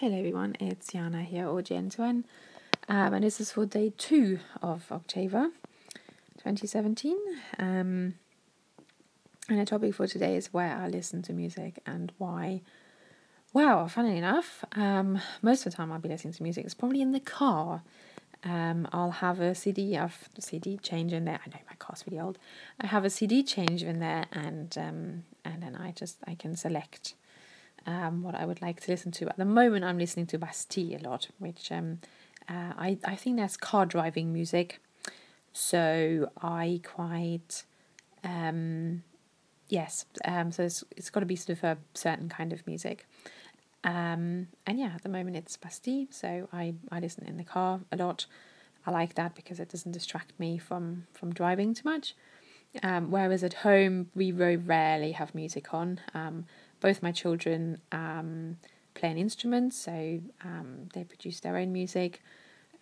Hello 0.00 0.18
everyone, 0.18 0.56
it's 0.58 0.88
Jana 0.88 1.22
here, 1.22 1.46
or 1.46 1.62
Gen21, 1.62 2.24
um, 2.88 3.14
and 3.14 3.22
this 3.22 3.40
is 3.40 3.52
for 3.52 3.64
day 3.64 3.92
two 3.96 4.40
of 4.60 4.90
October 4.90 5.50
2017. 6.38 7.16
Um, 7.60 8.14
and 9.48 9.60
the 9.60 9.64
topic 9.64 9.94
for 9.94 10.08
today 10.08 10.34
is 10.34 10.52
where 10.52 10.76
I 10.76 10.88
listen 10.88 11.22
to 11.22 11.32
music 11.32 11.78
and 11.86 12.10
why. 12.18 12.62
Wow, 13.52 13.86
funnily 13.86 14.18
enough, 14.18 14.64
um, 14.72 15.20
most 15.42 15.64
of 15.64 15.70
the 15.70 15.76
time 15.76 15.92
I'll 15.92 16.00
be 16.00 16.08
listening 16.08 16.34
to 16.34 16.42
music. 16.42 16.64
It's 16.64 16.74
probably 16.74 17.00
in 17.00 17.12
the 17.12 17.20
car. 17.20 17.84
Um, 18.42 18.88
I'll 18.92 19.12
have 19.12 19.38
a 19.38 19.54
CD, 19.54 19.96
the 19.96 20.42
CD 20.42 20.76
change 20.78 21.12
in 21.12 21.24
there. 21.24 21.38
I 21.46 21.50
know 21.50 21.62
my 21.70 21.76
car's 21.78 22.02
really 22.04 22.20
old. 22.20 22.36
I 22.80 22.88
have 22.88 23.04
a 23.04 23.10
CD 23.10 23.44
change 23.44 23.84
in 23.84 24.00
there, 24.00 24.24
and 24.32 24.76
um, 24.76 25.22
and 25.44 25.62
then 25.62 25.76
I 25.76 25.92
just 25.92 26.18
I 26.26 26.34
can 26.34 26.56
select 26.56 27.14
um, 27.86 28.22
what 28.22 28.34
I 28.34 28.44
would 28.44 28.62
like 28.62 28.80
to 28.82 28.90
listen 28.90 29.12
to. 29.12 29.28
At 29.28 29.36
the 29.36 29.44
moment, 29.44 29.84
I'm 29.84 29.98
listening 29.98 30.26
to 30.26 30.38
Bastille 30.38 30.96
a 30.96 31.02
lot, 31.02 31.28
which 31.38 31.70
um, 31.70 31.98
uh, 32.48 32.72
I, 32.76 32.98
I 33.04 33.16
think 33.16 33.36
that's 33.36 33.56
car 33.56 33.86
driving 33.86 34.32
music. 34.32 34.80
So 35.52 36.30
I 36.40 36.80
quite, 36.84 37.64
um, 38.24 39.02
yes, 39.68 40.06
um, 40.24 40.50
so 40.50 40.64
it's, 40.64 40.82
it's 40.96 41.10
got 41.10 41.20
to 41.20 41.26
be 41.26 41.36
sort 41.36 41.58
of 41.58 41.64
a 41.64 41.78
certain 41.94 42.28
kind 42.28 42.52
of 42.52 42.66
music. 42.66 43.06
Um, 43.84 44.48
and 44.66 44.78
yeah, 44.78 44.92
at 44.94 45.02
the 45.02 45.08
moment 45.08 45.36
it's 45.36 45.56
Bastille, 45.56 46.06
so 46.10 46.48
I, 46.52 46.74
I 46.90 47.00
listen 47.00 47.26
in 47.26 47.36
the 47.36 47.44
car 47.44 47.80
a 47.92 47.96
lot. 47.96 48.26
I 48.86 48.90
like 48.90 49.14
that 49.14 49.34
because 49.34 49.60
it 49.60 49.68
doesn't 49.68 49.92
distract 49.92 50.32
me 50.38 50.58
from, 50.58 51.06
from 51.12 51.32
driving 51.32 51.74
too 51.74 51.88
much. 51.88 52.14
Um, 52.82 53.10
whereas 53.10 53.44
at 53.44 53.54
home, 53.54 54.10
we 54.14 54.30
very 54.32 54.56
rarely 54.56 55.12
have 55.12 55.34
music 55.34 55.72
on. 55.72 56.00
Um, 56.12 56.46
both 56.80 57.02
my 57.02 57.12
children 57.12 57.80
um, 57.92 58.58
play 58.94 59.10
an 59.10 59.16
instrument, 59.16 59.72
so 59.74 60.20
um, 60.44 60.88
they 60.92 61.04
produce 61.04 61.40
their 61.40 61.56
own 61.56 61.72
music, 61.72 62.20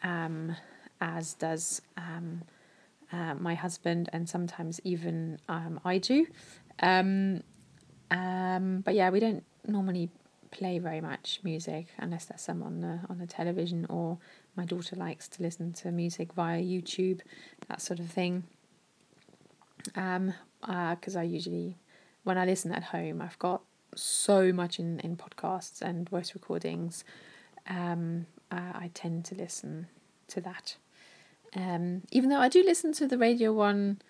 um, 0.02 0.57
as 1.01 1.35
does 1.35 1.82
um, 1.96 2.43
uh, 3.13 3.35
my 3.35 3.54
husband, 3.54 4.09
and 4.13 4.29
sometimes 4.29 4.80
even 4.85 5.38
I 5.85 5.98
do. 5.98 6.26
But 8.85 8.95
yeah, 8.95 9.10
we 9.10 9.20
don't 9.20 9.45
normally 9.66 10.10
play 10.51 10.79
very 10.79 11.01
much 11.01 11.40
music 11.43 11.87
unless 11.98 12.26
there's 12.26 12.43
some 12.43 12.63
on 12.63 12.80
the 12.80 13.01
on 13.09 13.18
the 13.18 13.26
television 13.26 13.87
or 13.88 14.18
my 14.54 14.65
daughter 14.66 14.95
likes 14.96 15.26
to 15.29 15.43
listen 15.43 15.73
to 15.73 15.90
music 15.90 16.32
via 16.35 16.60
YouTube, 16.60 17.20
that 17.68 17.80
sort 17.80 17.98
of 18.01 18.10
thing. 18.10 18.45
Um, 19.95 20.35
because 20.61 21.16
uh, 21.16 21.21
I 21.21 21.23
usually 21.25 21.77
when 22.25 22.38
I 22.38 22.45
listen 22.45 22.73
at 22.73 22.85
home, 22.85 23.21
I've 23.21 23.38
got 23.38 23.63
so 23.95 24.52
much 24.52 24.79
in, 24.79 25.01
in 25.01 25.16
podcasts 25.16 25.83
and 25.83 26.09
voice 26.09 26.35
recordings, 26.35 27.05
um, 27.69 28.27
uh, 28.51 28.73
I 28.75 28.91
tend 28.95 29.25
to 29.27 29.35
listen 29.35 29.88
to 30.29 30.41
that. 30.43 30.77
Um, 31.55 32.03
even 32.10 32.30
though 32.30 32.38
I 32.38 32.49
do 32.49 32.63
listen 32.63 32.93
to 32.95 33.07
the 33.07 33.19
Radio 33.19 33.53
1 33.53 34.01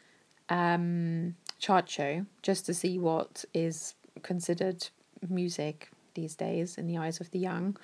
um, 0.49 1.35
chart 1.59 1.89
show 1.89 2.27
just 2.43 2.67
to 2.67 2.75
see 2.75 2.99
what 2.99 3.45
is 3.55 3.95
considered 4.23 4.89
music 5.29 5.91
these 6.15 6.37
days 6.37 6.77
in 6.77 6.87
the 6.87 6.99
eyes 6.99 7.21
of 7.21 7.31
the 7.31 7.39
young 7.39 7.77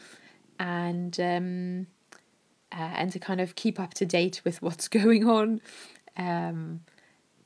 and 0.59 1.19
um, 1.19 1.87
uh, 2.71 2.93
and 2.97 3.11
to 3.13 3.19
kind 3.19 3.41
of 3.41 3.55
keep 3.55 3.81
up 3.81 3.95
to 3.95 4.05
date 4.05 4.43
with 4.45 4.61
what's 4.61 4.89
going 5.01 5.27
on. 5.29 5.61
Um, 6.17 6.81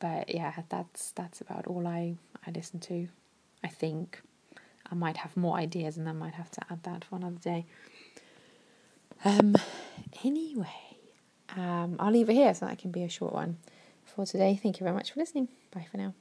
but 0.02 0.34
yeah, 0.34 0.52
that's 0.68 1.12
that's 1.12 1.40
about 1.40 1.68
all 1.68 1.86
I, 1.86 2.16
I 2.44 2.50
listen 2.50 2.80
to, 2.80 3.08
I 3.62 3.68
think. 3.68 4.20
I 4.90 4.94
might 4.96 5.16
have 5.18 5.36
more 5.36 5.56
ideas 5.56 5.96
and 5.96 6.08
I 6.08 6.12
might 6.12 6.34
have 6.34 6.50
to 6.50 6.60
add 6.68 6.82
that 6.82 7.04
for 7.04 7.16
another 7.16 7.38
day. 7.38 7.64
Um, 9.24 9.54
anyway, 10.24 10.98
um, 11.56 11.96
I'll 12.00 12.12
leave 12.12 12.28
it 12.28 12.34
here 12.34 12.52
so 12.52 12.66
that 12.66 12.78
can 12.78 12.90
be 12.90 13.04
a 13.04 13.08
short 13.08 13.32
one 13.32 13.58
for 14.04 14.26
today. 14.26 14.58
Thank 14.60 14.80
you 14.80 14.84
very 14.84 14.94
much 14.94 15.12
for 15.12 15.20
listening. 15.20 15.48
Bye 15.70 15.86
for 15.90 15.96
now. 15.98 16.14